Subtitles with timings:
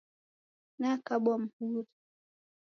[0.79, 1.91] Nakabwa muhuri.